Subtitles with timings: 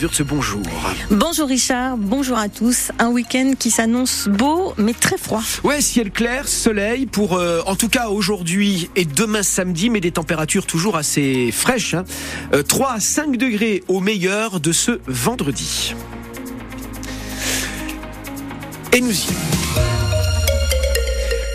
[0.00, 0.62] Wurtz, bonjour.
[1.10, 2.92] Bonjour Richard, bonjour à tous.
[2.98, 5.42] Un week-end qui s'annonce beau mais très froid.
[5.64, 10.12] Ouais, ciel clair, soleil pour euh, en tout cas aujourd'hui et demain samedi, mais des
[10.12, 11.96] températures toujours assez fraîches.
[11.96, 12.92] 3 hein.
[12.92, 15.94] euh, à 5 degrés au meilleur de ce vendredi.
[18.92, 19.57] Et nous y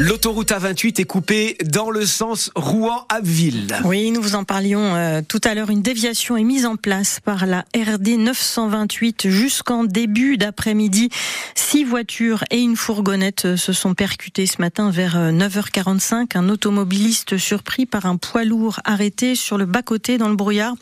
[0.00, 3.80] L'autoroute A28 est coupée dans le sens Rouen-Abbeville.
[3.84, 5.70] Oui, nous vous en parlions euh, tout à l'heure.
[5.70, 11.08] Une déviation est mise en place par la RD 928 jusqu'en début d'après-midi.
[11.56, 16.14] Six voitures et une fourgonnette euh, se sont percutées ce matin vers 9h45.
[16.14, 20.74] Euh, un automobiliste surpris par un poids lourd arrêté sur le bas-côté dans le brouillard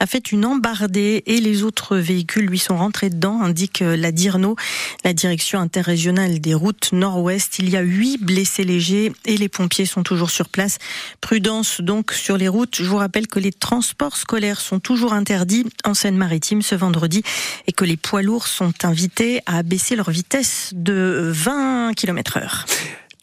[0.00, 4.56] a fait une embardée et les autres véhicules lui sont rentrés dedans, indique la DIRNO,
[5.04, 7.60] la direction interrégionale des routes nord-ouest.
[7.60, 10.78] Il y a huit blessés et les pompiers sont toujours sur place.
[11.20, 12.76] Prudence donc sur les routes.
[12.76, 17.22] Je vous rappelle que les transports scolaires sont toujours interdits en Seine-Maritime ce vendredi
[17.66, 22.66] et que les poids lourds sont invités à abaisser leur vitesse de 20 km heure.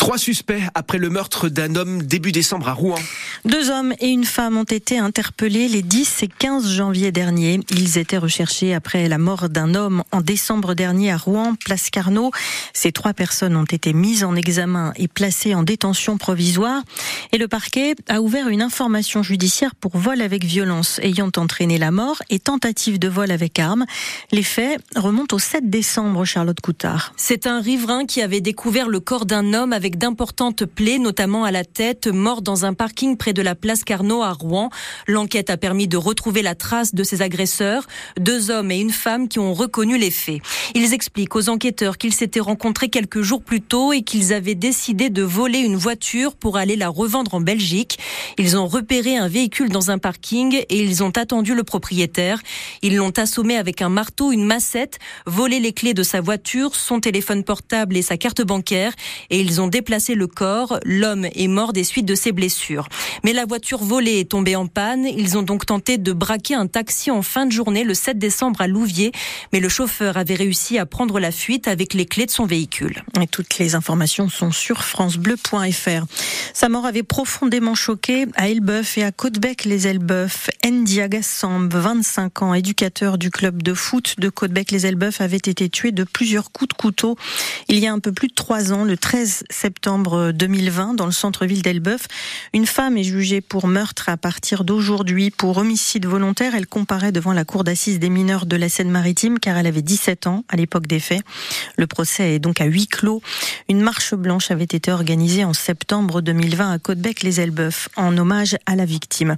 [0.04, 3.00] Trois suspects après le meurtre d'un homme début décembre à Rouen.
[3.46, 7.62] Deux hommes et une femme ont été interpellés les 10 et 15 janvier dernier.
[7.72, 12.32] Ils étaient recherchés après la mort d'un homme en décembre dernier à Rouen, place Carnot.
[12.74, 16.84] Ces trois personnes ont été mises en examen et placées en détention provisoire.
[17.32, 21.92] Et le parquet a ouvert une information judiciaire pour vol avec violence ayant entraîné la
[21.92, 23.86] mort et tentative de vol avec arme.
[24.34, 27.14] Les faits remontent au 7 décembre, Charlotte Coutard.
[27.16, 31.52] C'est un riverain qui avait découvert le corps d'un homme avec d'importantes plaies, notamment à
[31.52, 34.70] la tête, mort dans un parking près de la place Carnot à Rouen.
[35.08, 37.88] L'enquête a permis de retrouver la trace de ses agresseurs,
[38.20, 40.42] deux hommes et une femme qui ont reconnu les faits.
[40.76, 45.10] Ils expliquent aux enquêteurs qu'ils s'étaient rencontrés quelques jours plus tôt et qu'ils avaient décidé
[45.10, 47.98] de voler une voiture pour aller la revendre en Belgique.
[48.38, 52.42] Ils ont repéré un véhicule dans un parking et ils ont attendu le propriétaire.
[52.82, 57.00] Ils l'ont assommé avec un marteau, une massette, volé les clés de sa voiture, son
[57.00, 58.94] téléphone portable et sa carte bancaire
[59.30, 60.80] et ils ont déplacé le corps.
[60.86, 62.88] L'homme est mort des suites de ses blessures.
[63.26, 65.06] Mais la voiture volée est tombée en panne.
[65.06, 68.62] Ils ont donc tenté de braquer un taxi en fin de journée le 7 décembre
[68.62, 69.12] à Louviers,
[69.52, 73.04] mais le chauffeur avait réussi à prendre la fuite avec les clés de son véhicule.
[73.30, 76.06] Toutes les informations sont sur francebleu.fr.
[76.54, 80.50] Sa mort avait profondément choqué à Elbeuf et à Côtebec les Elbeuf.
[80.66, 85.68] Ndiaga Samb, 25 ans, éducateur du club de foot de Côtebec les Elbeuf, avait été
[85.68, 87.18] tué de plusieurs coups de couteau
[87.68, 91.08] il y a un peu plus de trois ans, le 13 septembre septembre 2020 dans
[91.08, 92.08] le centre-ville d'Elbeuf.
[92.54, 96.54] Une femme est jugée pour meurtre à partir d'aujourd'hui pour homicide volontaire.
[96.54, 100.28] Elle comparaît devant la cour d'assises des mineurs de la Seine-Maritime car elle avait 17
[100.28, 101.24] ans à l'époque des faits.
[101.76, 103.24] Le procès est donc à huis clos.
[103.68, 108.86] Une marche blanche avait été organisée en septembre 2020 à Côtebec-les-Elbeuf en hommage à la
[108.86, 109.38] victime.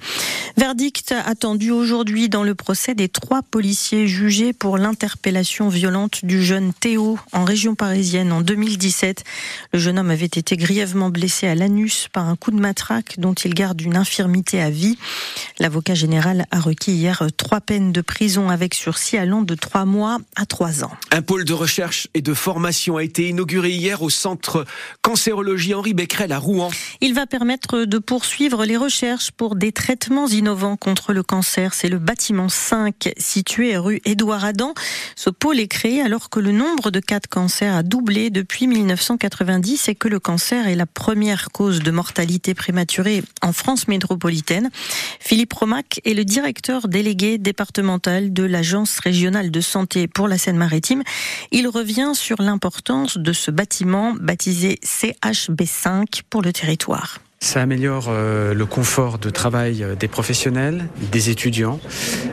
[0.57, 6.73] Verdict attendu aujourd'hui dans le procès des trois policiers jugés pour l'interpellation violente du jeune
[6.73, 9.23] Théo en région parisienne en 2017.
[9.71, 13.33] Le jeune homme avait été grièvement blessé à l'anus par un coup de matraque dont
[13.33, 14.97] il garde une infirmité à vie.
[15.59, 20.19] L'avocat général a requis hier trois peines de prison avec sursis allant de trois mois
[20.37, 20.91] à trois ans.
[21.11, 24.65] Un pôle de recherche et de formation a été inauguré hier au centre
[25.01, 26.71] cancérologie Henri Becquerel à Rouen.
[27.01, 31.73] Il va permettre de poursuivre les recherches pour des traitements innovants contre le cancer.
[31.73, 34.73] C'est le bâtiment 5 situé rue Édouard Adam.
[35.17, 38.67] Ce pôle est créé alors que le nombre de cas de cancer a doublé depuis
[38.67, 44.69] 1990 et que le cancer est la première cause de mortalité prématurée en France métropolitaine.
[45.19, 51.03] Philippe Romac est le directeur délégué départemental de l'Agence régionale de santé pour la Seine-Maritime.
[51.51, 57.19] Il revient sur l'importance de ce bâtiment baptisé CHB5 pour le territoire.
[57.45, 61.79] Ça améliore euh, le confort de travail euh, des professionnels, des étudiants.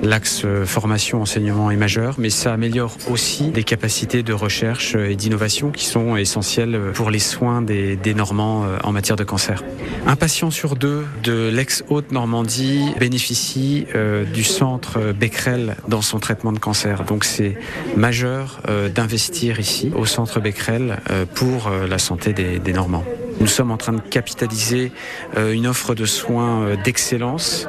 [0.02, 5.14] L'axe euh, formation, enseignement est majeur, mais ça améliore aussi des capacités de recherche et
[5.14, 9.62] d'innovation qui sont essentielles pour les soins des, Normands en matière de cancer.
[10.06, 13.86] Un patient sur deux de l'ex-Haute-Normandie bénéficie
[14.32, 17.04] du centre Becquerel dans son traitement de cancer.
[17.04, 17.58] Donc c'est
[17.96, 18.62] majeur
[18.94, 21.00] d'investir ici au centre Becquerel
[21.34, 23.04] pour la santé des Normands.
[23.40, 24.92] Nous sommes en train de capitaliser
[25.36, 27.66] euh, une offre de soins euh, d'excellence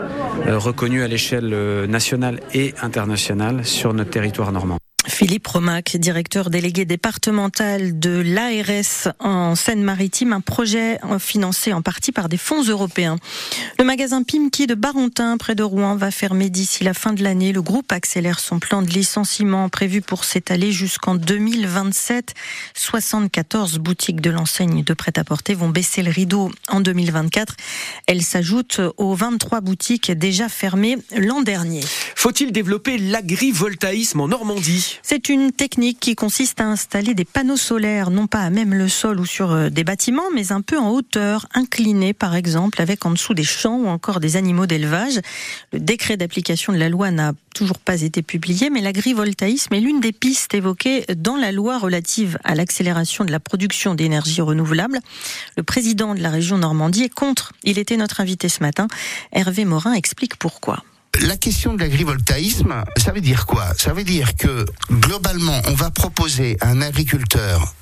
[0.47, 1.55] euh, reconnue à l'échelle
[1.87, 4.77] nationale et internationale sur notre territoire normand.
[5.23, 12.27] Philippe Romac, directeur délégué départemental de l'ARS en Seine-Maritime, un projet financé en partie par
[12.27, 13.15] des fonds européens.
[13.79, 17.53] Le magasin Pimki de Barentin, près de Rouen, va fermer d'ici la fin de l'année.
[17.53, 22.33] Le groupe accélère son plan de licenciement prévu pour s'étaler jusqu'en 2027.
[22.73, 27.55] 74 boutiques de l'enseigne de prêt-à-porter vont baisser le rideau en 2024.
[28.07, 31.79] Elles s'ajoutent aux 23 boutiques déjà fermées l'an dernier.
[32.17, 34.99] Faut-il développer l'agrivoltaïsme en Normandie?
[35.13, 38.89] C'est une technique qui consiste à installer des panneaux solaires, non pas à même le
[38.89, 43.05] sol ou sur euh, des bâtiments, mais un peu en hauteur, inclinés par exemple, avec
[43.05, 45.19] en dessous des champs ou encore des animaux d'élevage.
[45.71, 49.99] Le décret d'application de la loi n'a toujours pas été publié, mais l'agrivoltaïsme est l'une
[49.99, 54.97] des pistes évoquées dans la loi relative à l'accélération de la production d'énergie renouvelable.
[55.55, 57.53] Le président de la région Normandie est contre.
[57.63, 58.87] Il était notre invité ce matin.
[59.31, 60.83] Hervé Morin explique pourquoi.
[61.21, 63.65] La question de l'agrivoltaïsme, ça veut dire quoi?
[63.77, 67.73] Ça veut dire que globalement, on va proposer à un agriculteur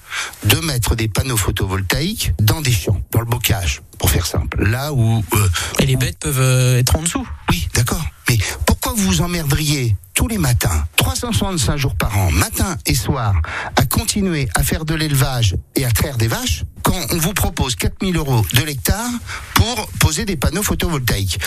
[0.43, 4.63] de mettre des panneaux photovoltaïques dans des champs, dans le bocage, pour faire simple.
[4.63, 5.23] Là où...
[5.33, 5.49] Euh,
[5.79, 8.03] Et les bêtes peuvent euh, être en dessous Oui, d'accord.
[8.29, 13.41] Mais pourquoi vous vous emmerderiez tous les matins, 365 jours par an, matin et soir,
[13.75, 16.63] à continuer à faire de l'élevage et à traire des vaches
[17.11, 19.09] on vous propose 4000 euros de l'hectare
[19.53, 21.39] pour poser des panneaux photovoltaïques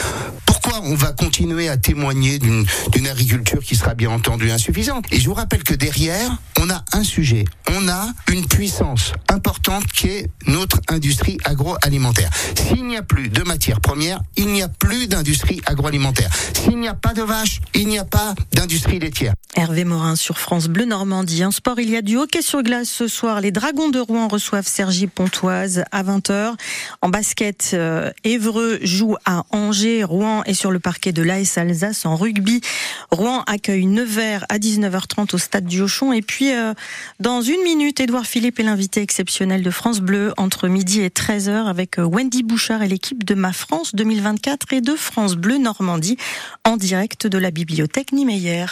[0.46, 5.05] Pourquoi on va continuer à témoigner d'une agriculture qui sera bien entendu insuffisante?
[5.11, 6.31] Et je vous rappelle que derrière,
[6.61, 12.31] on a un sujet, on a une puissance importante qui est notre industrie agroalimentaire.
[12.56, 16.31] S'il n'y a plus de matières premières, il n'y a plus d'industrie agroalimentaire.
[16.55, 19.35] S'il n'y a pas de vaches, il n'y a pas d'industrie laitière.
[19.56, 21.44] Hervé Morin sur France Bleu Normandie.
[21.44, 23.41] En sport, il y a du hockey sur glace ce soir.
[23.41, 25.06] Les Dragons de Rouen reçoivent Sergi
[25.43, 26.55] À 20h.
[27.03, 30.05] En basket, euh, Évreux joue à Angers.
[30.05, 32.07] Rouen est sur le parquet de l'AS Alsace.
[32.07, 32.61] En rugby,
[33.11, 36.13] Rouen accueille Nevers à 19h30 au stade du Auchon.
[36.13, 36.73] Et puis, euh,
[37.19, 41.67] dans une minute, Édouard Philippe est l'invité exceptionnel de France Bleu entre midi et 13h
[41.67, 46.17] avec euh, Wendy Bouchard et l'équipe de Ma France 2024 et de France Bleu Normandie
[46.65, 48.67] en direct de la bibliothèque Niemeyer.